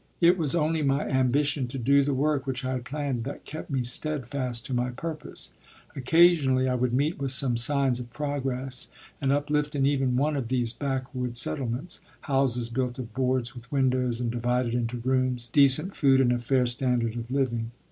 It 0.19 0.35
was 0.35 0.55
only 0.55 0.81
my 0.81 1.07
ambition 1.07 1.67
to 1.67 1.77
do 1.77 2.03
the 2.03 2.15
work 2.15 2.47
which 2.47 2.65
I 2.65 2.71
had 2.71 2.85
planned 2.85 3.23
that 3.25 3.45
kept 3.45 3.69
me 3.69 3.83
steadfast 3.83 4.65
to 4.65 4.73
my 4.73 4.89
purpose. 4.89 5.53
Occasionally 5.95 6.67
I 6.67 6.73
would 6.73 6.91
meet 6.91 7.19
with 7.19 7.29
some 7.29 7.55
signs 7.55 7.99
of 7.99 8.11
progress 8.11 8.87
and 9.21 9.31
uplift 9.31 9.75
in 9.75 9.85
even 9.85 10.15
one 10.17 10.35
of 10.35 10.47
these 10.47 10.73
back 10.73 11.13
wood 11.13 11.37
settlements 11.37 11.99
houses 12.21 12.69
built 12.69 12.97
of 12.97 13.13
boards, 13.13 13.53
with 13.53 13.71
windows, 13.71 14.19
and 14.19 14.31
divided 14.31 14.73
into 14.73 14.97
rooms; 14.97 15.49
decent 15.49 15.95
food, 15.95 16.19
and 16.19 16.33
a 16.33 16.39
fair 16.39 16.65
standard 16.65 17.15
of 17.15 17.29
living. 17.29 17.69